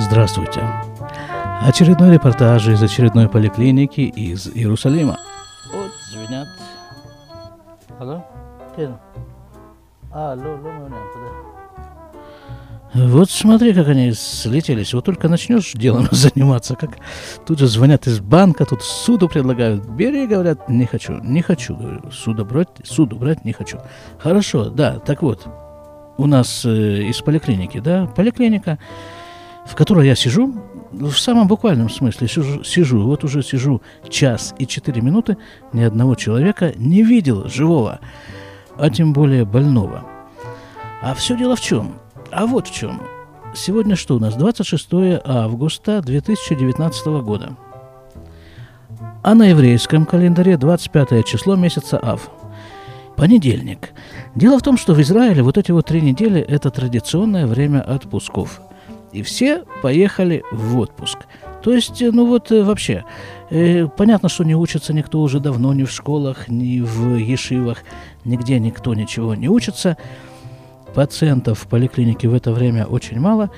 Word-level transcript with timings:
Здравствуйте. 0.00 0.66
Очередной 1.60 2.14
репортаж 2.14 2.66
из 2.68 2.82
очередной 2.82 3.28
поликлиники 3.28 4.00
из 4.00 4.48
Иерусалима. 4.48 5.20
Вот 5.74 5.92
звонят. 6.10 6.48
Алло? 7.98 8.24
Кен? 8.74 8.96
А, 10.10 10.32
алло, 10.32 10.52
алло, 10.54 10.88
Вот 12.94 13.30
смотри, 13.30 13.74
как 13.74 13.88
они 13.88 14.12
слетелись. 14.12 14.94
Вот 14.94 15.04
только 15.04 15.28
начнешь 15.28 15.72
делом 15.74 16.08
заниматься, 16.10 16.76
как 16.76 16.96
тут 17.46 17.58
же 17.58 17.66
звонят 17.66 18.06
из 18.06 18.20
банка, 18.20 18.64
тут 18.64 18.82
суду 18.82 19.28
предлагают. 19.28 19.84
Бери, 19.84 20.26
говорят, 20.26 20.70
не 20.70 20.86
хочу, 20.86 21.20
не 21.22 21.42
хочу, 21.42 21.76
говорю, 21.76 22.10
суду 22.10 22.46
брать, 22.46 22.68
суду 22.84 23.16
брать 23.16 23.44
не 23.44 23.52
хочу. 23.52 23.78
Хорошо, 24.18 24.70
да, 24.70 24.98
так 24.98 25.20
вот, 25.20 25.46
у 26.16 26.26
нас 26.26 26.64
э, 26.64 27.02
из 27.02 27.20
поликлиники, 27.20 27.80
да, 27.80 28.06
поликлиника, 28.06 28.78
в 29.66 29.74
которой 29.74 30.06
я 30.06 30.14
сижу, 30.14 30.54
в 30.92 31.12
самом 31.12 31.46
буквальном 31.46 31.88
смысле 31.88 32.28
сижу, 32.28 32.64
сижу, 32.64 33.02
вот 33.02 33.24
уже 33.24 33.42
сижу 33.42 33.80
час 34.08 34.54
и 34.58 34.66
четыре 34.66 35.02
минуты, 35.02 35.36
ни 35.72 35.82
одного 35.82 36.14
человека 36.14 36.72
не 36.76 37.02
видел 37.02 37.48
живого, 37.48 38.00
а 38.76 38.90
тем 38.90 39.12
более 39.12 39.44
больного. 39.44 40.04
А 41.02 41.14
все 41.14 41.36
дело 41.36 41.56
в 41.56 41.60
чем? 41.60 41.94
А 42.30 42.46
вот 42.46 42.68
в 42.68 42.74
чем. 42.74 43.02
Сегодня 43.54 43.96
что 43.96 44.16
у 44.16 44.18
нас? 44.18 44.34
26 44.34 44.88
августа 45.24 46.02
2019 46.02 47.06
года. 47.22 47.56
А 49.22 49.34
на 49.34 49.44
еврейском 49.44 50.06
календаре 50.06 50.56
25 50.56 51.24
число 51.26 51.56
месяца 51.56 51.98
Ав. 51.98 52.30
Понедельник. 53.16 53.90
Дело 54.34 54.58
в 54.58 54.62
том, 54.62 54.78
что 54.78 54.94
в 54.94 55.00
Израиле 55.02 55.42
вот 55.42 55.58
эти 55.58 55.72
вот 55.72 55.86
три 55.86 56.00
недели– 56.00 56.40
это 56.48 56.70
традиционное 56.70 57.46
время 57.46 57.80
отпусков– 57.80 58.60
и 59.12 59.22
все 59.22 59.64
поехали 59.82 60.44
в 60.52 60.78
отпуск. 60.78 61.18
То 61.62 61.74
есть, 61.74 62.00
э, 62.00 62.10
ну 62.10 62.26
вот 62.26 62.50
э, 62.52 62.62
вообще, 62.62 63.04
э, 63.50 63.86
понятно, 63.88 64.28
что 64.28 64.44
не 64.44 64.54
учится 64.54 64.92
никто 64.92 65.20
уже 65.20 65.40
давно 65.40 65.74
ни 65.74 65.84
в 65.84 65.90
школах, 65.90 66.48
ни 66.48 66.80
в 66.80 67.16
ешивах, 67.16 67.78
нигде 68.24 68.58
никто 68.58 68.94
ничего 68.94 69.34
не 69.34 69.48
учится. 69.48 69.96
Пациентов 70.94 71.60
в 71.60 71.66
поликлинике 71.66 72.28
в 72.28 72.34
это 72.34 72.52
время 72.52 72.86
очень 72.86 73.20
мало. 73.20 73.50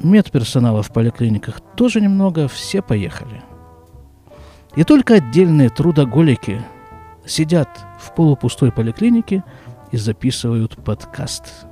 Медперсонала 0.00 0.82
в 0.82 0.92
поликлиниках 0.92 1.60
тоже 1.76 2.00
немного, 2.00 2.48
все 2.48 2.82
поехали. 2.82 3.42
И 4.76 4.84
только 4.84 5.14
отдельные 5.14 5.70
трудоголики 5.70 6.60
сидят 7.26 7.68
в 8.00 8.14
полупустой 8.14 8.72
поликлинике 8.72 9.44
и 9.92 9.96
записывают 9.96 10.76
подкаст. 10.84 11.66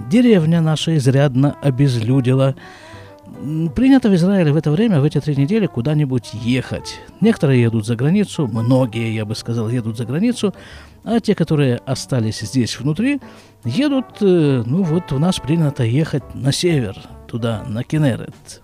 Деревня 0.00 0.60
наша 0.60 0.96
изрядно 0.96 1.56
обезлюдила. 1.62 2.54
Принято 3.74 4.08
в 4.08 4.14
Израиле 4.14 4.52
в 4.52 4.56
это 4.56 4.70
время, 4.70 5.00
в 5.00 5.04
эти 5.04 5.20
три 5.20 5.34
недели, 5.36 5.66
куда-нибудь 5.66 6.30
ехать. 6.32 7.00
Некоторые 7.20 7.62
едут 7.62 7.84
за 7.84 7.96
границу, 7.96 8.46
многие, 8.46 9.12
я 9.14 9.24
бы 9.24 9.34
сказал, 9.34 9.68
едут 9.68 9.96
за 9.96 10.04
границу, 10.04 10.54
а 11.04 11.20
те, 11.20 11.34
которые 11.34 11.76
остались 11.86 12.40
здесь 12.40 12.78
внутри, 12.78 13.20
едут, 13.64 14.06
э, 14.20 14.62
ну 14.64 14.82
вот 14.82 15.12
у 15.12 15.18
нас 15.18 15.38
принято 15.40 15.82
ехать 15.82 16.34
на 16.34 16.52
север, 16.52 16.96
туда, 17.26 17.64
на 17.66 17.82
Кенерет. 17.82 18.62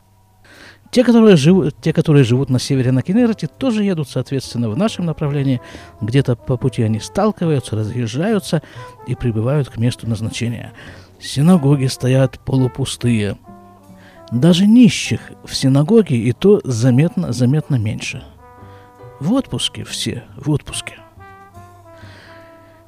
Те 0.93 1.05
которые, 1.05 1.37
живут, 1.37 1.75
те, 1.81 1.95
которые 1.95 2.23
живут 2.23 2.51
на 2.51 2.59
севере 2.59 2.93
на 2.93 3.01
Кенерете, 3.01 3.47
тоже 3.47 3.83
едут, 3.83 4.11
соответственно, 4.11 4.69
в 4.69 4.77
нашем 4.77 5.07
направлении. 5.07 5.63
Где-то 6.03 6.37
по 6.37 6.59
пути 6.59 6.83
они 6.83 7.01
сталкиваются, 7.01 7.77
разъезжаются 7.77 8.61
и 9.07 9.15
прибывают 9.15 9.71
к 9.71 9.79
месту 9.79 10.07
назначения. 10.07 10.73
Синагоги 11.23 11.87
стоят 11.87 12.41
полупустые. 12.41 13.39
Даже 14.33 14.67
нищих 14.67 15.21
в 15.45 15.55
синагоге 15.55 16.17
и 16.17 16.33
то 16.33 16.61
заметно, 16.65 17.33
заметно 17.33 17.77
меньше. 17.77 18.25
В 19.21 19.33
отпуске 19.33 19.85
все, 19.85 20.25
в 20.37 20.51
отпуске. 20.51 20.97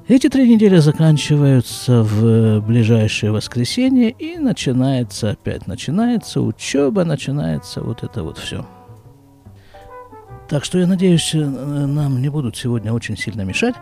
Эти 0.07 0.27
три 0.27 0.47
недели 0.53 0.77
заканчиваются 0.77 2.03
в 2.03 2.59
ближайшее 2.59 3.31
воскресенье, 3.31 4.11
и 4.11 4.37
начинается 4.37 5.31
опять, 5.31 5.65
начинается 5.65 6.41
учеба, 6.41 7.05
начинается 7.05 7.81
вот 7.81 8.03
это 8.03 8.21
вот 8.21 8.37
все. 8.37 8.67
Так 10.49 10.65
что 10.65 10.77
я 10.77 10.85
надеюсь, 10.85 11.31
нам 11.33 12.21
не 12.21 12.29
будут 12.29 12.55
сегодня 12.57 12.93
очень 12.93 13.17
сильно 13.17 13.41
мешать 13.41 13.75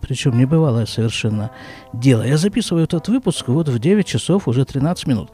причем 0.00 0.38
небывалое 0.38 0.86
совершенно 0.86 1.50
дело. 1.92 2.22
Я 2.22 2.36
записываю 2.36 2.84
этот 2.84 3.08
выпуск 3.08 3.48
вот 3.48 3.68
в 3.68 3.78
9 3.78 4.06
часов 4.06 4.48
уже 4.48 4.64
13 4.64 5.06
минут. 5.06 5.30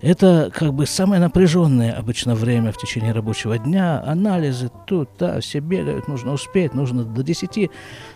Это 0.00 0.50
как 0.54 0.74
бы 0.74 0.86
самое 0.86 1.20
напряженное 1.20 1.92
обычно 1.92 2.34
время 2.34 2.72
в 2.72 2.76
течение 2.76 3.12
рабочего 3.12 3.58
дня. 3.58 4.02
Анализы 4.04 4.70
тут, 4.86 5.08
да, 5.18 5.40
все 5.40 5.60
бегают, 5.60 6.08
нужно 6.08 6.32
успеть, 6.32 6.74
нужно 6.74 7.04
до 7.04 7.22
10 7.22 7.70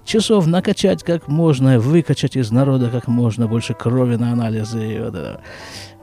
часов 0.05 0.47
накачать 0.47 1.03
как 1.03 1.29
можно, 1.29 1.79
выкачать 1.79 2.37
из 2.37 2.51
народа 2.51 2.91
как 2.91 3.09
можно 3.09 3.47
больше 3.47 3.75
крови 3.75 4.17
на 4.17 4.33
анализы. 4.33 4.97
И 4.97 4.99
вот 4.99 5.15
это. 5.15 5.41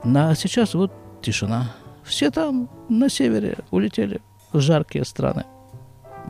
А 0.04 0.34
сейчас 0.34 0.74
вот 0.74 0.92
тишина. 1.22 1.72
Все 2.04 2.30
там 2.30 2.68
на 2.88 3.08
севере 3.08 3.58
улетели 3.70 4.20
в 4.52 4.60
жаркие 4.60 5.04
страны. 5.04 5.44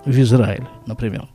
В 0.04 0.18
Израиль, 0.20 0.66
например. 0.86 1.28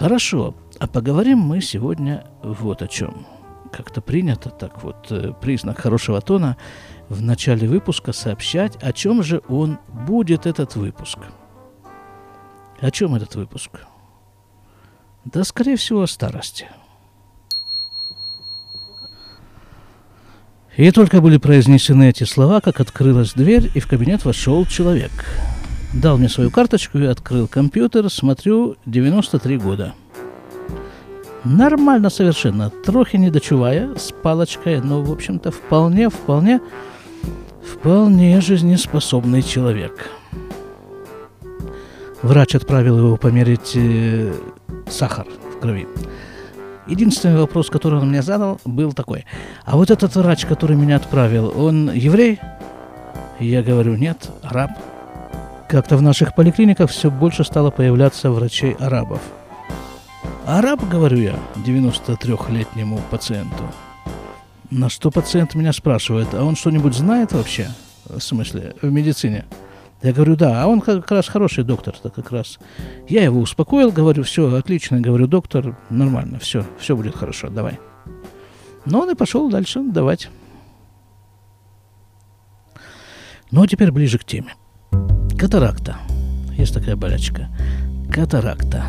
Хорошо, 0.00 0.54
а 0.78 0.86
поговорим 0.86 1.40
мы 1.40 1.60
сегодня 1.60 2.24
вот 2.42 2.80
о 2.80 2.88
чем. 2.88 3.26
Как-то 3.70 4.00
принято 4.00 4.48
так 4.48 4.82
вот, 4.82 5.08
э, 5.10 5.34
признак 5.42 5.78
хорошего 5.78 6.22
тона, 6.22 6.56
в 7.10 7.20
начале 7.20 7.68
выпуска 7.68 8.14
сообщать, 8.14 8.82
о 8.82 8.94
чем 8.94 9.22
же 9.22 9.42
он 9.46 9.78
будет, 10.06 10.46
этот 10.46 10.74
выпуск. 10.74 11.18
О 12.80 12.90
чем 12.90 13.14
этот 13.14 13.34
выпуск? 13.34 13.72
Да, 15.26 15.44
скорее 15.44 15.76
всего, 15.76 16.00
о 16.00 16.06
старости. 16.06 16.66
И 20.78 20.90
только 20.92 21.20
были 21.20 21.36
произнесены 21.36 22.08
эти 22.08 22.24
слова, 22.24 22.62
как 22.62 22.80
открылась 22.80 23.34
дверь, 23.34 23.70
и 23.74 23.80
в 23.80 23.86
кабинет 23.86 24.24
вошел 24.24 24.64
человек– 24.64 25.12
дал 25.92 26.18
мне 26.18 26.28
свою 26.28 26.50
карточку, 26.50 26.98
я 26.98 27.10
открыл 27.10 27.48
компьютер, 27.48 28.08
смотрю, 28.10 28.76
93 28.86 29.58
года. 29.58 29.94
Нормально 31.44 32.10
совершенно, 32.10 32.70
трохи 32.70 33.16
недочувая, 33.16 33.94
с 33.96 34.12
палочкой, 34.12 34.80
но, 34.80 35.02
в 35.02 35.10
общем-то, 35.10 35.50
вполне, 35.50 36.10
вполне, 36.10 36.60
вполне 37.64 38.40
жизнеспособный 38.40 39.42
человек. 39.42 40.10
Врач 42.22 42.54
отправил 42.54 42.98
его 42.98 43.16
померить 43.16 43.72
э, 43.74 44.34
сахар 44.90 45.26
в 45.54 45.58
крови. 45.60 45.88
Единственный 46.86 47.38
вопрос, 47.38 47.70
который 47.70 48.00
он 48.00 48.10
мне 48.10 48.20
задал, 48.20 48.60
был 48.66 48.92
такой. 48.92 49.24
А 49.64 49.76
вот 49.76 49.90
этот 49.90 50.14
врач, 50.16 50.44
который 50.44 50.76
меня 50.76 50.96
отправил, 50.96 51.52
он 51.56 51.90
еврей? 51.90 52.38
Я 53.38 53.62
говорю, 53.62 53.96
нет, 53.96 54.28
араб. 54.42 54.72
Как-то 55.70 55.96
в 55.96 56.02
наших 56.02 56.34
поликлиниках 56.34 56.90
все 56.90 57.12
больше 57.12 57.44
стало 57.44 57.70
появляться 57.70 58.32
врачей-арабов. 58.32 59.20
«Араб?»— 60.44 60.80
говорю 60.90 61.18
я 61.18 61.38
93-летнему 61.64 63.00
пациенту. 63.08 63.62
На 64.70 64.88
что 64.88 65.12
пациент 65.12 65.54
меня 65.54 65.72
спрашивает, 65.72 66.34
а 66.34 66.42
он 66.42 66.56
что-нибудь 66.56 66.94
знает 66.94 67.30
вообще? 67.30 67.68
В 68.04 68.18
смысле, 68.18 68.74
в 68.82 68.90
медицине? 68.90 69.44
Я 70.02 70.12
говорю, 70.12 70.34
да, 70.34 70.60
а 70.60 70.66
он 70.66 70.80
как 70.80 71.08
раз 71.08 71.28
хороший 71.28 71.62
доктор, 71.62 71.96
так 71.96 72.14
как 72.14 72.32
раз. 72.32 72.58
Я 73.08 73.22
его 73.22 73.38
успокоил, 73.38 73.92
говорю, 73.92 74.24
все, 74.24 74.52
отлично, 74.52 75.00
говорю, 75.00 75.28
доктор, 75.28 75.78
нормально, 75.88 76.40
все, 76.40 76.66
все 76.80 76.96
будет 76.96 77.14
хорошо, 77.14 77.48
давай. 77.48 77.78
Но 78.86 79.02
он 79.02 79.10
и 79.10 79.14
пошел 79.14 79.48
дальше 79.48 79.80
давать. 79.84 80.30
Ну, 83.52 83.62
а 83.62 83.68
теперь 83.68 83.92
ближе 83.92 84.18
к 84.18 84.24
теме. 84.24 84.54
Катаракта. 85.40 85.96
Есть 86.58 86.74
такая 86.74 86.96
болячка. 86.96 87.48
Катаракта. 88.12 88.84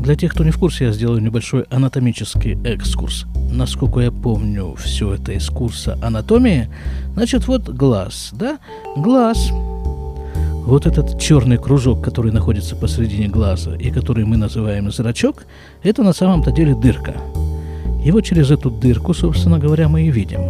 Для 0.00 0.14
тех, 0.14 0.32
кто 0.32 0.44
не 0.44 0.52
в 0.52 0.58
курсе, 0.58 0.84
я 0.84 0.92
сделаю 0.92 1.20
небольшой 1.20 1.62
анатомический 1.70 2.56
экскурс. 2.62 3.26
Насколько 3.50 3.98
я 3.98 4.12
помню 4.12 4.76
все 4.76 5.14
это 5.14 5.32
из 5.32 5.48
курса 5.48 5.98
анатомии, 6.00 6.68
значит, 7.14 7.48
вот 7.48 7.68
глаз, 7.68 8.30
да? 8.32 8.60
Глаз. 8.96 9.50
Вот 10.66 10.86
этот 10.86 11.18
черный 11.18 11.58
кружок, 11.58 12.00
который 12.00 12.30
находится 12.30 12.76
посредине 12.76 13.26
глаза 13.26 13.74
и 13.74 13.90
который 13.90 14.24
мы 14.24 14.36
называем 14.36 14.92
зрачок, 14.92 15.46
это 15.82 16.04
на 16.04 16.12
самом-то 16.12 16.52
деле 16.52 16.76
дырка. 16.76 17.16
И 18.04 18.12
вот 18.12 18.20
через 18.20 18.52
эту 18.52 18.70
дырку, 18.70 19.14
собственно 19.14 19.58
говоря, 19.58 19.88
мы 19.88 20.02
и 20.02 20.12
видим. 20.12 20.42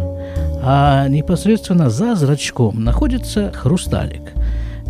А 0.61 1.07
непосредственно 1.07 1.89
за 1.89 2.13
зрачком 2.13 2.83
находится 2.83 3.51
хрусталик– 3.51 4.21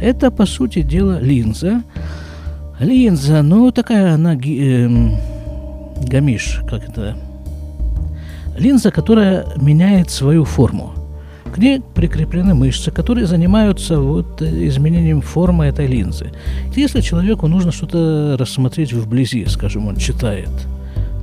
это, 0.02 0.32
по 0.32 0.46
сути 0.46 0.82
дела, 0.82 1.20
линза. 1.20 1.84
Линза, 2.80 3.42
ну, 3.42 3.72
такая 3.72 4.14
она 4.14 4.36
э, 4.36 4.88
гамиш, 6.08 6.62
как 6.70 6.88
это? 6.88 7.16
Линза, 8.58 8.92
которая 8.92 9.46
меняет 9.58 10.10
свою 10.10 10.46
форму. 10.46 10.94
К 11.54 11.58
ней 11.58 11.82
прикреплены 11.96 12.54
мышцы, 12.54 12.92
которые 12.92 13.26
занимаются 13.26 14.00
вот 14.00 14.42
изменением 14.42 15.22
формы 15.22 15.66
этой 15.66 15.88
линзы. 15.88 16.32
Если 16.76 17.02
человеку 17.02 17.48
нужно 17.48 17.72
что-то 17.72 18.36
рассмотреть 18.38 18.94
вблизи, 18.94 19.46
скажем, 19.48 19.88
он 19.88 19.96
читает, 19.96 20.50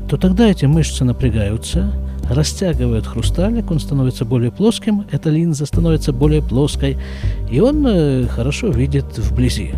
то 0.08 0.16
тогда 0.16 0.50
эти 0.50 0.64
мышцы 0.64 1.04
напрягаются, 1.04 1.92
растягивают 2.30 3.06
хрусталик, 3.06 3.70
он 3.70 3.78
становится 3.80 4.24
более 4.24 4.50
плоским, 4.50 5.06
эта 5.10 5.30
линза 5.30 5.66
становится 5.66 6.12
более 6.12 6.42
плоской, 6.42 6.96
и 7.50 7.60
он 7.60 7.86
э, 7.86 8.26
хорошо 8.26 8.68
видит 8.68 9.18
вблизи. 9.18 9.72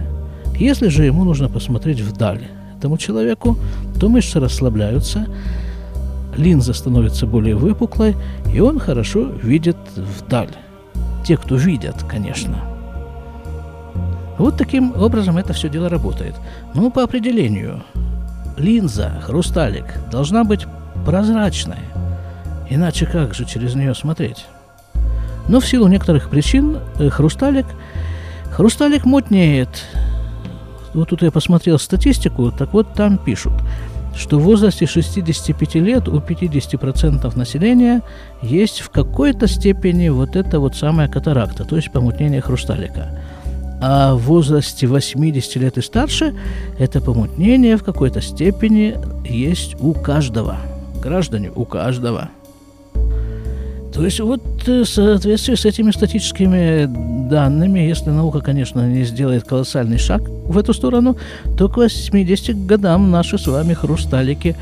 Если 0.58 0.88
же 0.88 1.04
ему 1.04 1.24
нужно 1.24 1.48
посмотреть 1.48 2.00
вдаль 2.00 2.42
этому 2.78 2.98
человеку, 2.98 3.56
то 4.00 4.08
мышцы 4.08 4.40
расслабляются, 4.40 5.26
линза 6.36 6.72
становится 6.72 7.26
более 7.26 7.56
выпуклой, 7.56 8.14
и 8.52 8.60
он 8.60 8.78
хорошо 8.78 9.24
видит 9.42 9.76
вдаль. 9.96 10.50
Те, 11.26 11.36
кто 11.36 11.56
видят, 11.56 12.04
конечно. 12.08 12.58
Вот 14.38 14.56
таким 14.56 14.92
образом 14.96 15.38
это 15.38 15.52
все 15.52 15.68
дело 15.68 15.88
работает. 15.88 16.34
Ну, 16.74 16.90
по 16.90 17.02
определению, 17.02 17.82
линза, 18.58 19.20
хрусталик, 19.24 19.84
должна 20.10 20.44
быть 20.44 20.66
прозрачной. 21.04 21.78
Иначе 22.68 23.06
как 23.06 23.34
же 23.34 23.44
через 23.44 23.74
нее 23.74 23.94
смотреть? 23.94 24.46
Но 25.48 25.60
в 25.60 25.66
силу 25.66 25.86
некоторых 25.86 26.28
причин 26.28 26.78
э, 26.98 27.08
хрусталик, 27.08 27.66
хрусталик 28.50 29.04
мутнеет. 29.04 29.84
Вот 30.92 31.10
тут 31.10 31.22
я 31.22 31.30
посмотрел 31.30 31.78
статистику, 31.78 32.50
так 32.50 32.72
вот 32.72 32.94
там 32.94 33.18
пишут, 33.18 33.52
что 34.16 34.38
в 34.38 34.42
возрасте 34.42 34.86
65 34.86 35.74
лет 35.76 36.08
у 36.08 36.18
50% 36.18 37.36
населения 37.38 38.02
есть 38.42 38.80
в 38.80 38.90
какой-то 38.90 39.46
степени 39.46 40.08
вот 40.08 40.36
это 40.36 40.58
вот 40.58 40.74
самая 40.74 41.08
катаракта, 41.08 41.64
то 41.64 41.76
есть 41.76 41.92
помутнение 41.92 42.40
хрусталика. 42.40 43.10
А 43.80 44.14
в 44.14 44.22
возрасте 44.22 44.86
80 44.86 45.56
лет 45.56 45.76
и 45.76 45.82
старше 45.82 46.34
это 46.78 47.00
помутнение 47.00 47.76
в 47.76 47.84
какой-то 47.84 48.22
степени 48.22 48.96
есть 49.28 49.76
у 49.80 49.92
каждого. 49.92 50.56
Граждане, 51.02 51.52
у 51.54 51.66
каждого. 51.66 52.30
То 53.96 54.04
есть 54.04 54.20
вот 54.20 54.42
э, 54.68 54.82
в 54.82 54.86
соответствии 54.86 55.54
с 55.54 55.64
этими 55.64 55.90
статическими 55.90 56.84
данными, 57.30 57.78
если 57.78 58.10
наука, 58.10 58.40
конечно, 58.40 58.86
не 58.86 59.04
сделает 59.04 59.44
колоссальный 59.44 59.96
шаг 59.96 60.20
в 60.28 60.58
эту 60.58 60.74
сторону, 60.74 61.16
то 61.56 61.70
к 61.70 61.78
80 61.78 62.66
годам 62.66 63.10
наши 63.10 63.38
с 63.38 63.46
вами 63.46 63.72
хрусталики 63.72 64.54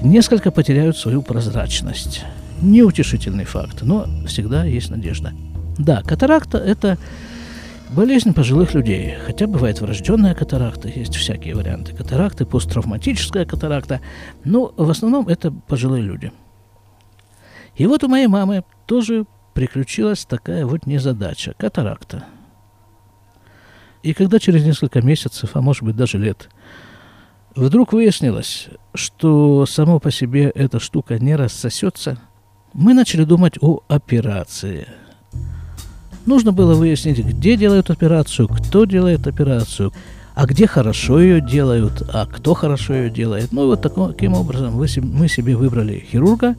несколько 0.00 0.50
потеряют 0.50 0.96
свою 0.96 1.20
прозрачность. 1.20 2.24
Неутешительный 2.62 3.44
факт, 3.44 3.82
но 3.82 4.06
всегда 4.26 4.64
есть 4.64 4.88
надежда. 4.88 5.34
Да, 5.76 6.00
катаракта– 6.00 6.56
это 6.66 6.96
болезнь 7.90 8.32
пожилых 8.32 8.72
людей. 8.72 9.16
Хотя 9.26 9.46
бывает 9.46 9.82
врожденная 9.82 10.34
катаракта, 10.34 10.88
есть 10.88 11.14
всякие 11.14 11.54
варианты 11.54 11.94
катаракты, 11.94 12.46
посттравматическая 12.46 13.44
катаракта. 13.44 14.00
Но 14.44 14.72
в 14.78 14.88
основном 14.88 15.28
это 15.28 15.50
пожилые 15.50 16.02
люди– 16.02 16.32
и 17.76 17.86
вот 17.86 18.04
у 18.04 18.08
моей 18.08 18.26
мамы 18.26 18.64
тоже 18.86 19.26
приключилась 19.54 20.24
такая 20.24 20.66
вот 20.66 20.86
незадача– 20.86 21.54
катаракта. 21.58 22.24
И 24.02 24.14
когда 24.14 24.38
через 24.38 24.64
несколько 24.64 25.02
месяцев, 25.02 25.50
а 25.54 25.60
может 25.60 25.82
быть 25.82 25.96
даже 25.96 26.18
лет, 26.18 26.48
вдруг 27.54 27.92
выяснилось, 27.92 28.68
что 28.94 29.66
само 29.66 29.98
по 29.98 30.10
себе 30.10 30.50
эта 30.50 30.78
штука 30.78 31.18
не 31.18 31.34
рассосется, 31.34 32.18
мы 32.72 32.94
начали 32.94 33.24
думать 33.24 33.54
о 33.60 33.80
операции. 33.88 34.86
Нужно 36.26 36.52
было 36.52 36.74
выяснить, 36.74 37.18
где 37.18 37.56
делают 37.56 37.90
операцию, 37.90 38.48
кто 38.48 38.84
делает 38.84 39.26
операцию, 39.26 39.92
а 40.34 40.46
где 40.46 40.66
хорошо 40.66 41.20
ее 41.20 41.40
делают, 41.40 42.02
а 42.12 42.26
кто 42.26 42.52
хорошо 42.54 42.94
ее 42.94 43.10
делает. 43.10 43.52
Ну 43.52 43.64
и 43.64 43.66
вот 43.66 43.82
таким 43.82 44.34
образом 44.34 44.74
мы 44.74 45.28
себе 45.28 45.56
выбрали 45.56 46.04
хирурга, 46.10 46.54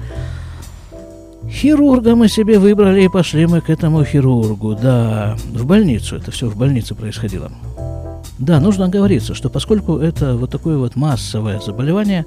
Хирурга 1.50 2.16
мы 2.16 2.28
себе 2.28 2.60
выбрали 2.60 3.04
и 3.04 3.10
пошли 3.10 3.48
мы 3.48 3.62
к 3.62 3.70
этому 3.70 4.04
хирургу, 4.04 4.76
да, 4.76 5.38
в 5.54 5.66
больницу, 5.66 6.18
это 6.18 6.30
все 6.32 6.50
в 6.50 6.58
больнице 6.58 6.94
происходило. 6.94 7.52
Да, 8.38 8.60
нужно 8.60 8.86
оговориться, 8.86 9.34
что 9.34 9.50
поскольку 9.50 9.98
это 9.98 10.36
вот 10.36 10.52
такое 10.52 10.78
вот 10.78 10.96
массовое 10.96 11.60
заболевание, 11.60 12.26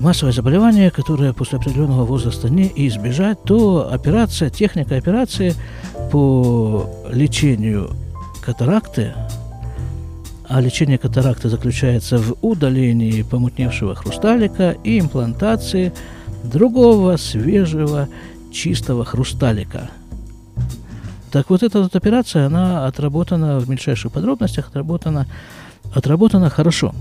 массовое 0.00 0.32
заболевание, 0.32 0.90
которое 0.90 1.32
после 1.32 1.58
определенного 1.58 2.04
возраста 2.04 2.48
не 2.48 2.72
избежать, 2.74 3.42
то 3.42 3.90
операция, 3.92 4.48
техника 4.48 4.96
операции 4.96 5.54
по 6.10 6.86
лечению 7.12 7.90
катаракты, 8.40 9.12
а 10.48 10.60
лечение 10.60 10.98
катаракты 10.98 11.48
заключается 11.48 12.18
в 12.18 12.36
удалении 12.40 13.22
помутневшего 13.22 13.94
хрусталика 13.94 14.76
и 14.82 14.98
имплантации– 14.98 15.92
другого 16.44 17.16
свежего 17.16 18.08
чистого 18.52 19.04
хрусталика. 19.04 19.90
Так 21.32 21.50
вот 21.50 21.62
эта 21.62 21.82
вот 21.82 21.96
операция, 21.96 22.46
она 22.46 22.86
отработана 22.86 23.58
в 23.58 23.68
мельчайших 23.68 24.12
подробностях, 24.12 24.68
отработана, 24.68 25.26
отработана 25.92 26.48
хорошо. 26.48 26.94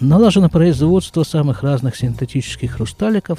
Налажено 0.00 0.48
производство 0.48 1.22
самых 1.22 1.62
разных 1.62 1.94
синтетических 1.94 2.72
хрусталиков, 2.72 3.38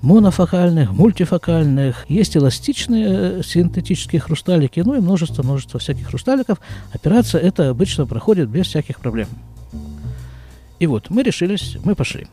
монофокальных, 0.00 0.92
мультифокальных, 0.92 2.06
есть 2.08 2.36
эластичные 2.36 3.06
э, 3.08 3.42
синтетические 3.44 4.20
хрусталики, 4.20 4.80
ну 4.80 4.94
и 4.94 5.00
множество-множество 5.00 5.78
всяких 5.80 6.06
хрусталиков. 6.06 6.58
Операция 6.92 7.42
эта 7.42 7.68
обычно 7.68 8.06
проходит 8.06 8.48
без 8.48 8.68
всяких 8.68 9.00
проблем. 9.00 9.28
И 10.78 10.86
вот 10.86 11.10
мы 11.10 11.22
решились, 11.22 11.76
мы 11.84 11.94
пошли. 11.94 12.28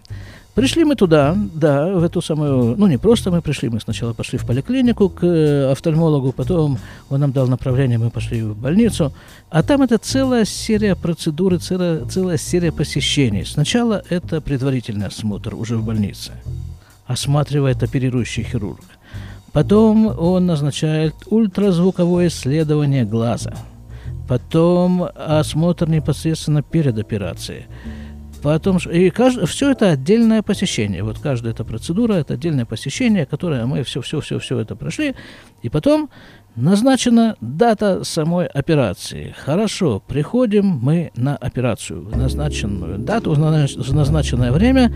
Пришли 0.56 0.86
мы 0.86 0.96
туда, 0.96 1.36
да, 1.54 1.94
в 1.94 2.02
эту 2.02 2.22
самую, 2.22 2.78
ну 2.78 2.88
не 2.88 2.98
просто 2.98 3.30
мы 3.30 3.42
пришли, 3.42 3.68
мы 3.68 3.82
сначала 3.82 4.14
пошли 4.14 4.40
в 4.40 4.46
поликлинику 4.46 5.10
к 5.10 5.22
э, 5.22 5.70
офтальмологу, 5.70 6.32
потом 6.32 6.78
он 7.10 7.20
нам 7.20 7.34
дал 7.34 7.48
направление, 7.48 7.98
мы 7.98 8.10
пошли 8.10 8.42
в 8.42 8.56
больницу, 8.56 9.12
а 9.50 9.64
там 9.64 9.82
это 9.82 9.98
целая 9.98 10.46
серия 10.46 10.96
процедур, 10.96 11.60
целая, 11.60 12.06
целая 12.06 12.38
серия 12.38 12.72
посещений. 12.72 13.46
Сначала 13.46 14.02
это 14.10 14.40
предварительный 14.40 15.08
осмотр 15.08 15.56
уже 15.56 15.76
в 15.76 15.84
больнице, 15.84 16.32
осматривает 17.06 17.84
оперирующий 17.84 18.44
хирург. 18.44 18.86
Потом 19.52 20.08
он 20.18 20.46
назначает 20.46 21.16
ультразвуковое 21.26 22.28
исследование 22.28 23.04
глаза. 23.04 23.54
Потом 24.30 25.10
осмотр 25.16 25.90
непосредственно 25.90 26.62
перед 26.64 26.98
операцией 26.98 27.66
Потом, 28.46 28.78
и 28.78 29.10
кажд, 29.10 29.50
все 29.50 29.72
это 29.72 29.90
отдельное 29.90 30.44
посещение. 30.44 31.02
Вот 31.02 31.18
каждая 31.18 31.52
эта 31.52 31.64
процедура– 31.64 32.14
это 32.14 32.36
отдельное 32.36 32.66
посещение, 32.66 33.26
которое 33.26 33.66
мы 33.66 33.82
все-все-все-все 33.82 34.60
это 34.60 34.76
прошли. 34.76 35.16
И 35.64 35.70
потом 35.70 36.12
назначена 36.56 37.38
дата 37.42 38.04
самой 38.04 38.46
операции. 38.46 39.34
Хорошо, 39.36 40.00
приходим 40.06 40.68
мы 40.68 41.12
на 41.16 41.36
операцию, 41.36 42.06
в 42.06 42.16
назначенную 42.16 43.00
дату, 43.00 43.34
в 43.34 43.40
назначенное 43.96 44.52
время, 44.52 44.94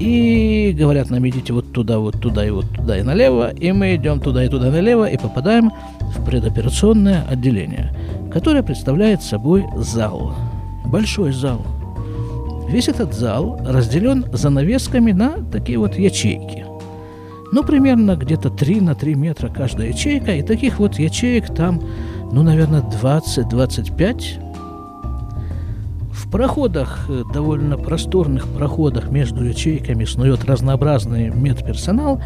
и 0.00 0.74
говорят 0.74 1.10
нам, 1.10 1.28
идите 1.28 1.52
вот 1.52 1.74
туда, 1.74 1.98
вот 1.98 2.18
туда 2.18 2.46
и 2.46 2.50
вот 2.50 2.64
туда 2.74 2.96
и 2.96 3.02
налево, 3.02 3.50
и 3.50 3.72
мы 3.72 3.94
идем 3.96 4.20
туда 4.20 4.42
и 4.42 4.48
туда 4.48 4.70
налево 4.70 5.04
и 5.04 5.18
попадаем 5.18 5.70
в 6.16 6.24
предоперационное 6.24 7.26
отделение, 7.28 7.94
которое 8.32 8.62
представляет 8.62 9.22
собой 9.22 9.66
зал, 9.76 10.34
большой 10.86 11.32
зал– 11.32 11.66
Весь 12.70 12.86
этот 12.86 13.12
зал 13.14 13.60
разделен 13.66 14.26
занавесками 14.32 15.10
на 15.10 15.44
такие 15.50 15.76
вот 15.76 15.96
ячейки. 15.98 16.64
Ну, 17.50 17.64
примерно 17.64 18.14
где-то 18.14 18.48
3 18.48 18.80
на 18.80 18.94
3 18.94 19.16
метра 19.16 19.48
каждая 19.48 19.88
ячейка, 19.88 20.36
и 20.36 20.42
таких 20.42 20.78
вот 20.78 20.96
ячеек 21.00 21.52
там, 21.52 21.82
ну, 22.30 22.44
наверное, 22.44 22.82
20-25. 22.82 24.40
В 26.12 26.30
проходах, 26.30 27.06
э, 27.08 27.24
довольно 27.34 27.76
просторных 27.76 28.46
проходах 28.46 29.10
между 29.10 29.42
ячейками 29.42 30.04
снует 30.04 30.44
разнообразный 30.44 31.30
медперсонал, 31.30 32.22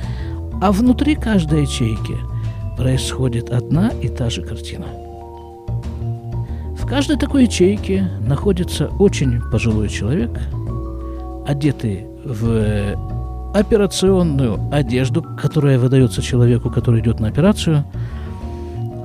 а 0.60 0.72
внутри 0.72 1.14
каждой 1.14 1.62
ячейки 1.62 2.16
происходит 2.76 3.48
одна 3.48 3.88
и 3.88 4.08
та 4.08 4.28
же 4.28 4.42
картина– 4.42 4.84
в 6.84 6.86
каждой 6.86 7.16
такой 7.16 7.44
ячейке 7.44 8.10
находится 8.20 8.88
очень 8.98 9.40
пожилой 9.50 9.88
человек, 9.88 10.38
одетый 11.46 12.04
в 12.22 12.94
операционную 13.54 14.60
одежду, 14.70 15.22
которая 15.22 15.78
выдается 15.78 16.20
человеку, 16.20 16.70
который 16.70 17.00
идет 17.00 17.20
на 17.20 17.28
операцию. 17.28 17.84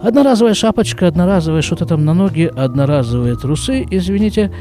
Одноразовая 0.03 0.55
шапочка, 0.55 1.07
одноразовая 1.07 1.62
что-то 1.62 1.86
там 1.86 2.03
на 2.03 2.13
ноги, 2.13 2.51
одноразовые 2.53 3.38
трусы, 3.38 3.88
извините, 3.89 4.51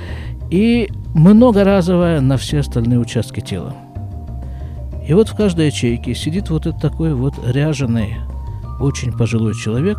и 0.48 0.88
многоразовая 1.12 2.20
на 2.20 2.36
все 2.36 2.60
остальные 2.60 3.00
участки 3.00 3.40
тела. 3.40 3.74
И 5.08 5.12
вот 5.12 5.28
в 5.28 5.34
каждой 5.34 5.66
ячейке 5.66 6.14
сидит 6.14 6.50
вот 6.50 6.68
этот 6.68 6.80
такой 6.80 7.14
вот 7.14 7.34
ряженый 7.44 8.14
очень 8.78 9.12
пожилой 9.12 9.54
человек 9.56 9.98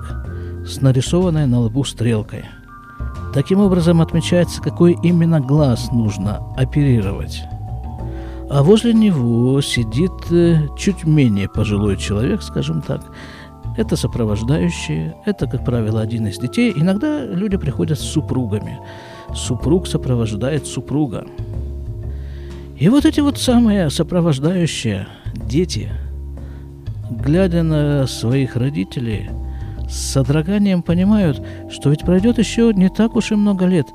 с 0.66 0.80
нарисованной 0.80 1.48
на 1.48 1.60
лбу 1.60 1.84
стрелкой. 1.84 2.46
Таким 3.34 3.60
образом 3.60 4.02
отмечается, 4.02 4.62
какой 4.62 4.98
именно 5.04 5.40
глаз 5.40 5.92
нужно 5.92 6.42
оперировать. 6.58 7.44
А 8.50 8.64
возле 8.64 8.94
него 8.94 9.62
сидит 9.62 10.12
э, 10.32 10.68
чуть 10.76 11.04
менее 11.04 11.48
пожилой 11.48 11.98
человек, 11.98 12.42
скажем 12.42 12.82
так. 12.82 13.04
Это 13.78 13.96
сопровождающие, 13.96 15.16
это, 15.26 15.46
как 15.46 15.64
правило, 15.64 16.02
один 16.02 16.26
из 16.28 16.40
детей. 16.40 16.74
Иногда 16.76 17.24
люди 17.24 17.58
приходят 17.58 18.00
с 18.00 18.04
супругами. 18.04 18.80
Супруг 19.36 19.88
сопровождает 19.88 20.66
супруга. 20.66 21.28
И 22.80 22.90
вот 22.90 23.06
эти 23.06 23.20
вот 23.20 23.38
самые 23.38 23.92
сопровождающие 23.92 25.08
дети, 25.36 25.92
глядя 27.12 27.62
на 27.62 28.08
своих 28.08 28.56
родителей, 28.56 29.30
с 29.90 30.12
содроганием 30.12 30.82
понимают, 30.82 31.42
что 31.70 31.90
ведь 31.90 32.02
пройдет 32.02 32.38
еще 32.38 32.72
не 32.74 32.90
так 32.90 33.16
уж 33.16 33.32
и 33.32 33.36
много 33.36 33.66
лет, 33.66 33.88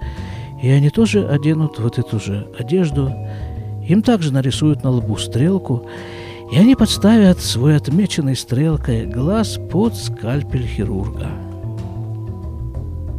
и 0.63 0.69
они 0.69 0.91
тоже 0.91 1.27
оденут 1.27 1.79
вот 1.79 1.99
эту 1.99 2.19
же 2.19 2.49
одежду, 2.59 3.13
им 3.87 4.03
также 4.03 4.33
нарисуют 4.33 4.83
на 4.83 4.91
лбу 4.91 5.17
стрелку, 5.17 5.87
и 6.51 6.59
они 6.59 6.75
подставят 6.75 7.41
свой 7.41 7.77
отмеченный 7.77 8.37
стрелкой 8.37 9.07
глаз 9.07 9.59
под 9.71 9.95
скальпель 9.95 10.67
хирурга. 10.67 11.29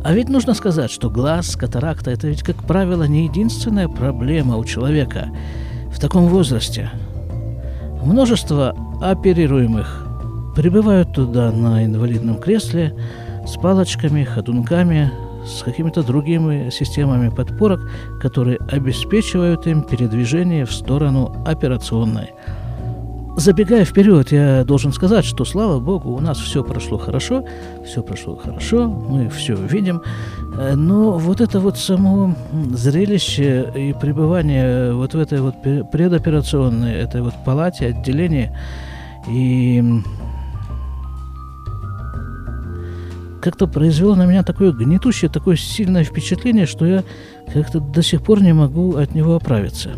А 0.04 0.14
ведь 0.14 0.30
нужно 0.30 0.54
сказать, 0.54 0.92
что 0.92 1.10
глаз, 1.10 1.56
катаракта– 1.56 2.12
это 2.12 2.28
ведь, 2.28 2.44
как 2.44 2.58
правило, 2.68 3.04
не 3.04 3.24
единственная 3.24 3.88
проблема 3.88 4.58
у 4.58 4.64
человека 4.64 5.30
в 5.92 6.00
таком 6.00 6.28
возрасте. 6.28 6.92
Множество 8.04 8.76
оперируемых 9.02 10.05
прибывают 10.56 11.14
туда 11.14 11.52
на 11.52 11.84
инвалидном 11.84 12.40
кресле 12.40 12.96
с 13.46 13.56
палочками, 13.58 14.24
ходунками, 14.24 15.12
с 15.46 15.62
какими-то 15.62 16.02
другими 16.02 16.70
системами 16.72 17.30
подпорок, 17.30 17.82
которые 18.20 18.58
обеспечивают 18.72 19.68
им 19.68 19.84
передвижение 19.84 20.66
в 20.66 20.72
сторону 20.72 21.36
операционной. 21.46 22.32
Забегая 23.38 23.84
вперед, 23.84 24.32
я 24.32 24.64
должен 24.64 24.94
сказать, 24.94 25.26
что, 25.26 25.44
слава 25.44 25.82
богу, 25.82 26.16
у 26.16 26.22
нас 26.22 26.40
все 26.40 26.64
прошло 26.64 26.98
хорошо, 26.98 27.44
все 27.86 28.02
прошло 28.02 28.38
хорошо, 28.38 28.88
мы 28.88 29.30
все 29.30 29.56
видим, 29.56 30.02
но 30.74 31.12
вот 31.18 31.42
это 31.42 31.60
вот 31.60 31.78
само 31.78 32.34
зрелище 32.72 33.72
и 33.76 33.94
пребывание 33.94 34.94
вот 34.94 35.16
в 35.16 35.20
этой 35.20 35.42
вот 35.42 35.56
предоперационной, 35.92 36.94
этой 36.94 37.22
вот 37.22 37.34
палате, 37.44 37.88
отделении, 37.88 38.52
и 39.30 39.84
как-то 43.46 43.68
произвело 43.68 44.16
на 44.16 44.26
меня 44.26 44.42
такое 44.42 44.72
гнетущее, 44.72 45.30
такое 45.30 45.56
сильное 45.56 46.04
впечатление, 46.04 46.66
что 46.66 46.84
я 46.84 47.04
как-то 47.54 47.80
до 47.80 48.02
сих 48.02 48.24
пор 48.24 48.42
не 48.42 48.54
могу 48.54 48.96
от 48.96 49.14
него 49.14 49.36
оправиться. 49.36 49.92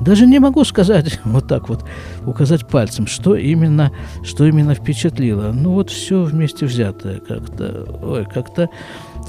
Даже 0.00 0.24
не 0.26 0.38
могу 0.38 0.62
сказать, 0.62 1.18
вот 1.24 1.48
так 1.48 1.68
вот, 1.68 1.84
указать 2.24 2.68
пальцем, 2.68 3.08
что 3.08 3.34
именно, 3.34 3.90
что 4.22 4.46
именно 4.46 4.76
впечатлило. 4.76 5.50
Ну 5.52 5.72
вот 5.72 5.90
все 5.90 6.22
вместе 6.22 6.64
взятое 6.64 7.18
как-то, 7.18 7.98
ой, 8.04 8.24
как-то... 8.24 8.68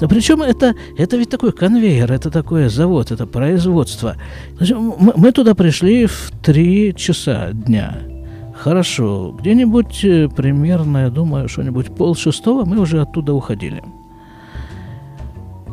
А 0.00 0.06
причем 0.06 0.40
это, 0.40 0.74
это 0.96 1.16
ведь 1.16 1.30
такой 1.30 1.50
конвейер, 1.50 2.12
это 2.12 2.30
такой 2.30 2.68
завод, 2.68 3.10
это 3.10 3.26
производство. 3.26 4.14
Мы 4.60 5.32
туда 5.32 5.56
пришли 5.56 6.06
в 6.06 6.30
три 6.44 6.94
часа 6.94 7.50
дня. 7.52 8.13
Хорошо, 8.56 9.34
где-нибудь 9.38 10.04
э, 10.04 10.28
примерно, 10.28 10.98
я 10.98 11.10
думаю, 11.10 11.48
что-нибудь 11.48 11.94
пол 11.94 12.14
шестого 12.14 12.64
мы 12.64 12.78
уже 12.78 13.00
оттуда 13.00 13.34
уходили. 13.34 13.82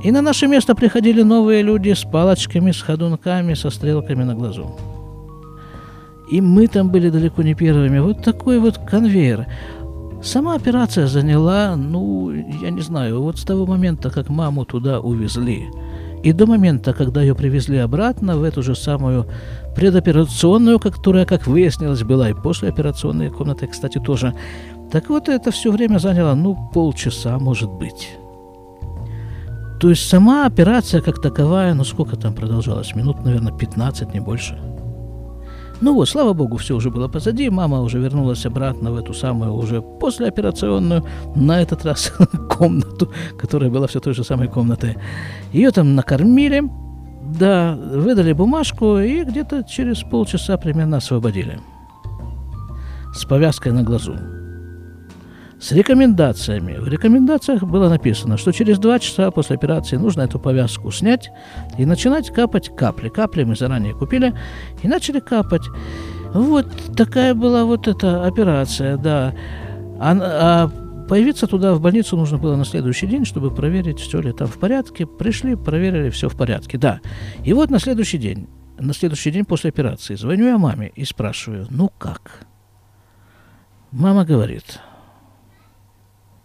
И 0.03 0.11
на 0.11 0.21
наше 0.21 0.47
место 0.47 0.73
приходили 0.73 1.21
новые 1.21 1.61
люди 1.61 1.93
с 1.93 2.03
палочками, 2.03 2.71
с 2.71 2.81
ходунками, 2.81 3.53
со 3.53 3.69
стрелками 3.69 4.23
на 4.23 4.33
глазу. 4.33 4.75
И 6.31 6.41
мы 6.41 6.67
там 6.67 6.89
были 6.89 7.09
далеко 7.09 7.43
не 7.43 7.53
первыми. 7.53 7.99
Вот 7.99 8.23
такой 8.23 8.59
вот 8.59 8.77
конвейер. 8.77 9.45
Сама 10.23 10.55
операция 10.55 11.07
заняла, 11.07 11.75
ну, 11.75 12.31
я 12.31 12.71
не 12.71 12.81
знаю, 12.81 13.21
вот 13.21 13.37
с 13.37 13.43
того 13.43 13.65
момента, 13.65 14.09
как 14.09 14.29
маму 14.29 14.65
туда 14.65 14.99
увезли, 14.99 15.69
и 16.23 16.33
до 16.33 16.45
момента, 16.45 16.93
когда 16.93 17.21
ее 17.21 17.35
привезли 17.35 17.77
обратно 17.77 18.37
в 18.37 18.43
эту 18.43 18.61
же 18.61 18.75
самую 18.75 19.27
предоперационную, 19.75 20.79
которая, 20.79 21.25
как 21.25 21.47
выяснилось, 21.47 22.03
была 22.03 22.29
и 22.29 22.33
послеоперационной 22.33 23.29
комнаты, 23.29 23.67
кстати, 23.67 23.99
тоже. 23.99 24.33
Так 24.91 25.09
вот, 25.09 25.29
это 25.29 25.51
все 25.51 25.71
время 25.71 25.97
заняло, 25.97 26.35
ну, 26.35 26.69
полчаса, 26.73 27.39
может 27.39 27.71
быть. 27.71 28.09
То 29.79 29.89
есть 29.89 30.07
сама 30.07 30.45
операция 30.45 31.01
как 31.01 31.19
таковая, 31.19 31.73
ну 31.73 31.83
сколько 31.83 32.15
там 32.15 32.35
продолжалась? 32.35 32.93
Минут, 32.93 33.25
наверное, 33.25 33.51
15, 33.51 34.13
не 34.13 34.19
больше. 34.19 34.59
Ну 35.81 35.95
вот, 35.95 36.07
слава 36.09 36.33
богу, 36.33 36.57
все 36.57 36.75
уже 36.75 36.91
было 36.91 37.07
позади, 37.07 37.49
мама 37.49 37.81
уже 37.81 37.99
вернулась 37.99 38.45
обратно 38.45 38.91
в 38.91 38.97
эту 38.97 39.13
самую 39.13 39.53
уже 39.53 39.81
послеоперационную, 39.81 41.03
на 41.35 41.61
этот 41.61 41.85
раз 41.85 42.13
комнату, 42.49 43.11
которая 43.37 43.71
была 43.71 43.87
все 43.87 43.99
той 43.99 44.13
же 44.13 44.23
самой 44.23 44.47
комнатой. 44.47 44.97
Ее 45.53 45.71
там 45.71 45.95
накормили, 45.95 46.63
да, 47.39 47.75
выдали 47.75 48.33
бумажку 48.33 48.99
и 48.99 49.23
где-то 49.23 49.63
через 49.63 50.03
полчаса 50.03 50.57
примерно 50.57 50.97
освободили. 50.97 51.59
С 53.15 53.25
повязкой 53.25 53.71
на 53.71 53.83
глазу. 53.83 54.40
С 55.61 55.71
рекомендациями. 55.71 56.77
В 56.79 56.87
рекомендациях 56.87 57.61
было 57.61 57.87
написано, 57.87 58.37
что 58.37 58.51
через 58.51 58.79
два 58.79 58.97
часа 58.97 59.29
после 59.29 59.55
операции 59.55 59.95
нужно 59.95 60.21
эту 60.21 60.39
повязку 60.39 60.89
снять 60.91 61.29
и 61.77 61.85
начинать 61.85 62.31
капать 62.31 62.75
капли. 62.75 63.09
Капли 63.09 63.43
мы 63.43 63.55
заранее 63.55 63.93
купили 63.93 64.33
и 64.81 64.87
начали 64.87 65.19
капать. 65.19 65.61
Вот 66.33 66.65
такая 66.97 67.35
была 67.35 67.65
вот 67.65 67.87
эта 67.87 68.25
операция, 68.25 68.97
да. 68.97 69.35
А, 69.99 70.17
а 70.19 70.71
Появиться 71.07 71.45
туда, 71.45 71.73
в 71.73 71.81
больницу, 71.81 72.15
нужно 72.15 72.37
было 72.37 72.55
на 72.55 72.63
следующий 72.63 73.05
день, 73.05 73.25
чтобы 73.25 73.53
проверить, 73.53 73.99
все 73.99 74.21
ли 74.21 74.31
там 74.31 74.47
в 74.47 74.57
порядке. 74.57 75.05
Пришли, 75.05 75.55
проверили, 75.55 76.09
все 76.09 76.29
в 76.29 76.37
порядке, 76.37 76.77
да. 76.77 77.01
И 77.43 77.51
вот 77.51 77.69
на 77.69 77.79
следующий 77.79 78.17
день, 78.17 78.47
на 78.79 78.93
следующий 78.93 79.29
день 79.29 79.43
после 79.43 79.69
операции, 79.71 80.15
звоню 80.15 80.45
я 80.45 80.57
маме 80.57 80.89
и 80.95 81.03
спрашиваю, 81.03 81.67
ну 81.69 81.91
как? 81.97 82.47
Мама 83.91 84.23
говорит, 84.23 84.79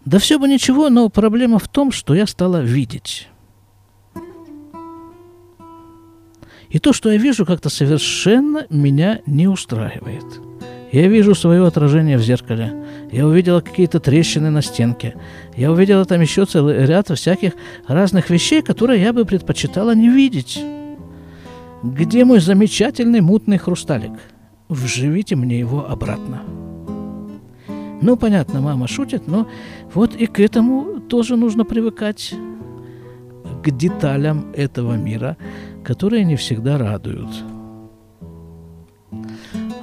да 0.07 0.19
все 0.19 0.39
бы 0.39 0.49
ничего, 0.49 0.89
но 0.89 1.11
проблема 1.11 1.59
в 1.59 1.69
том, 1.69 1.93
что 1.93 2.15
я 2.15 2.27
стала 2.27 2.63
видеть. 2.63 3.29
И 6.71 6.79
то, 6.79 6.95
что 6.95 7.11
я 7.11 7.19
вижу, 7.19 7.45
как-то 7.45 7.69
совершенно 7.69 8.67
меня 8.71 9.21
не 9.27 9.47
устраивает– 9.47 10.25
я 10.93 11.09
вижу 11.09 11.35
свое 11.35 11.67
отражение 11.67 12.17
в 12.17 12.23
зеркале. 12.23 12.73
Я 13.11 13.27
увидела 13.27 13.61
какие-то 13.61 14.01
трещины 14.01 14.51
на 14.51 14.63
стенке. 14.63 15.17
Я 15.57 15.73
увидела 15.73 16.05
там 16.05 16.21
еще 16.21 16.45
целый 16.45 16.87
ряд 16.87 17.09
всяких 17.09 17.53
разных 17.87 18.31
вещей, 18.31 18.63
которые 18.63 19.03
я 19.03 19.13
бы 19.13 19.25
предпочитала 19.25 19.95
не 19.95 20.09
видеть. 20.09 20.59
Где 21.83 22.25
мой 22.25 22.41
замечательный 22.41 23.21
мутный 23.21 23.59
хрусталик? 23.59 24.13
Вживите 24.69 25.37
мне 25.37 25.59
его 25.59 25.87
обратно. 25.87 26.43
Ну, 28.03 28.17
понятно, 28.17 28.61
мама 28.61 28.87
шутит, 28.89 29.27
но 29.27 29.47
вот 29.95 30.15
и 30.15 30.27
к 30.27 30.41
этому 30.41 31.01
тоже 31.01 31.37
нужно 31.37 31.65
привыкать. 31.65 32.35
К 33.65 33.71
деталям 33.71 34.53
этого 34.55 34.95
мира, 34.95 35.37
которые 35.83 36.25
не 36.25 36.37
всегда 36.37 36.79
радуют. 36.79 37.31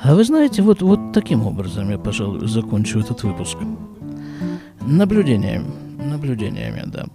А 0.03 0.15
вы 0.15 0.23
знаете, 0.23 0.61
вот, 0.61 0.81
вот 0.81 0.99
таким 1.13 1.47
образом 1.47 1.89
я, 1.89 1.97
пожалуй, 1.97 2.47
закончу 2.47 2.99
этот 2.99 3.23
выпуск. 3.23 3.57
Наблюдениями. 4.81 5.71
Наблюдениями, 6.09 6.83
да. 6.85 7.05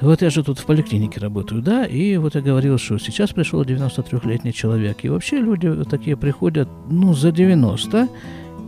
Вот 0.00 0.22
я 0.22 0.30
же 0.30 0.44
тут 0.44 0.58
в 0.58 0.66
поликлинике 0.66 1.20
работаю, 1.20 1.62
да, 1.62 1.84
и 1.84 2.18
вот 2.18 2.34
я 2.34 2.40
говорил, 2.40 2.78
что 2.78 2.98
сейчас 2.98 3.30
пришел 3.30 3.62
93-летний 3.62 4.52
человек, 4.52 4.98
и 5.02 5.08
вообще 5.08 5.38
люди 5.38 5.84
такие 5.84 6.16
приходят, 6.16 6.68
ну, 6.90 7.14
за 7.14 7.32
90, 7.32 8.08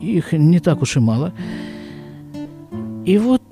их 0.00 0.33
не 0.33 0.61
так 0.61 0.83
уж 0.83 0.97
и 0.97 1.00
мало. 1.00 1.33
И 3.04 3.19
вот 3.19 3.42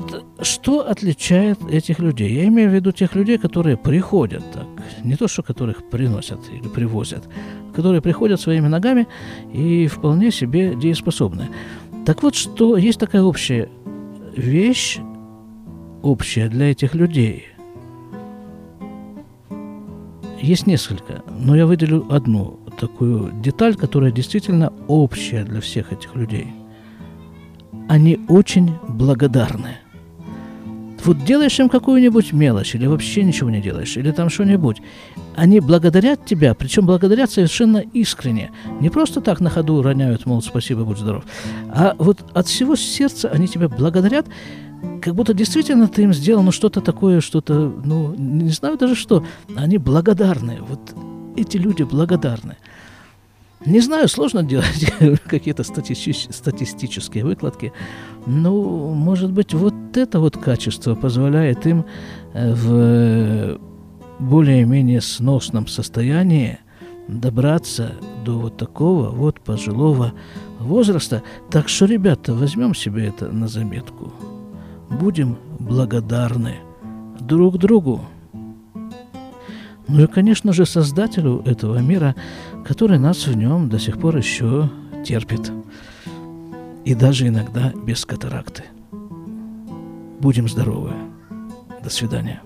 что 0.41 0.89
отличает 0.89 1.59
этих 1.71 1.99
людей? 1.99 2.33
Я 2.33 2.47
имею 2.49 2.71
в 2.71 2.75
виду 2.75 2.93
тех 2.93 3.15
людей, 3.15 3.39
которые 3.39 3.77
приходят 3.77 4.45
так, 4.53 4.67
не 5.03 5.17
то, 5.17 5.27
что 5.27 5.43
которых 5.43 5.89
приносят 5.89 6.41
или 6.53 6.69
привозят, 6.69 7.29
которые 7.75 8.03
приходят 8.03 8.41
своими 8.41 8.69
ногами 8.69 9.07
и 9.53 9.87
вполне 9.87 10.31
себе 10.31 10.75
дееспособны. 10.75 11.49
Так 12.07 12.23
вот, 12.23 12.35
что 12.35 12.77
есть 12.77 13.01
такая 13.01 13.23
общая 13.23 13.69
вещь, 14.37 14.99
общая 16.03 16.49
для 16.49 16.71
этих 16.71 16.95
людей. 16.95 17.47
Есть 20.41 20.67
несколько, 20.67 21.23
но 21.39 21.57
я 21.57 21.67
выделю 21.67 22.07
одну 22.11 22.58
такую 22.79 23.33
деталь, 23.43 23.75
которая 23.75 24.13
действительно 24.13 24.73
общая 24.87 25.45
для 25.45 25.61
всех 25.61 25.93
этих 25.93 26.15
людей. 26.15 26.47
они 27.89 28.21
очень 28.29 28.75
благодарны. 28.87 29.79
Вот 31.05 31.25
делаешь 31.25 31.59
им 31.59 31.69
какую-нибудь 31.69 32.33
мелочь, 32.33 32.75
или 32.75 32.87
вообще 32.87 33.23
ничего 33.23 33.51
не 33.51 33.63
делаешь, 33.63 33.97
или 33.97 34.11
там 34.11 34.29
что-нибудь. 34.29 34.83
Они 35.37 35.61
благодарят 35.61 36.27
тебя, 36.27 36.55
причем 36.55 36.87
благодарят 36.87 37.31
совершенно 37.31 37.79
искренне. 37.79 38.51
Не 38.81 38.91
просто 38.91 39.21
так 39.21 39.41
на 39.41 39.49
ходу 39.49 39.81
роняют, 39.81 40.27
мол, 40.27 40.43
спасибо, 40.43 40.85
будь 40.85 40.99
здоров. 40.99 41.25
А 41.71 41.95
вот 41.99 42.19
от 42.35 42.49
всего 42.49 42.77
сердца 42.77 43.31
они 43.33 43.47
тебя 43.47 43.69
благодарят, 43.69 44.27
как 45.01 45.15
будто 45.15 45.35
действительно 45.35 45.87
ты 45.89 46.03
им 46.03 46.13
сделал 46.13 46.43
ну, 46.43 46.51
что-то 46.51 46.81
такое, 46.81 47.21
что-то, 47.21 47.73
ну, 47.85 48.15
не 48.17 48.51
знаю 48.51 48.77
даже 48.77 48.95
что. 48.95 49.25
Они 49.57 49.79
благодарны. 49.79 50.59
Вот 50.69 50.81
эти 51.37 51.57
люди 51.57 51.83
благодарны. 51.83 52.57
Не 53.67 53.81
знаю, 53.81 54.09
сложно 54.09 54.43
делать 54.43 54.93
какие-то 55.27 55.63
стати- 55.63 56.33
статистические 56.33 57.25
выкладки. 57.25 57.73
Ну, 58.27 58.95
может 58.95 59.33
быть, 59.33 59.53
вот 59.53 59.75
это 59.97 60.21
вот 60.21 60.37
качество 60.37 60.95
позволяет 60.95 61.67
им 61.67 61.85
э, 62.35 62.55
в 62.55 63.59
более-менее 64.21 65.01
сносном 65.01 65.67
состоянии 65.67 66.59
добраться 67.09 67.93
до 68.25 68.39
вот 68.39 68.57
такого 68.57 69.11
вот 69.11 69.41
пожилого 69.41 70.13
возраста. 70.61 71.23
Так 71.51 71.69
что, 71.69 71.87
ребята, 71.87 72.35
возьмем 72.35 72.75
себе 72.75 73.09
это 73.09 73.31
на 73.33 73.49
заметку. 73.49 74.13
Будем 74.91 75.37
благодарны 75.59 76.57
друг 77.21 77.59
другу. 77.59 78.03
Ну 79.89 80.05
и, 80.05 80.07
конечно 80.07 80.53
же, 80.53 80.67
создателю 80.67 81.43
этого 81.47 81.79
мира, 81.79 82.15
который 82.65 82.99
нас 82.99 83.27
в 83.27 83.35
нем 83.37 83.69
до 83.69 83.79
сих 83.79 83.99
пор 83.99 84.19
еще 84.19 84.71
терпит. 85.05 85.51
И 86.85 86.95
даже 86.95 87.27
иногда 87.27 87.73
без 87.87 88.05
катаракты. 88.05 88.65
Будем 90.21 90.49
здоровы. 90.49 90.93
До 91.83 91.91
свидания. 91.91 92.41